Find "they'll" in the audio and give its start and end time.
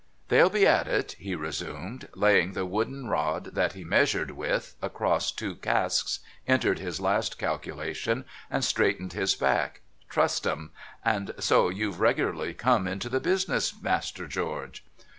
0.29-0.49